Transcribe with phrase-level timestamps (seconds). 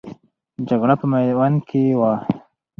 [0.67, 2.13] جګړه په میوند کې وه.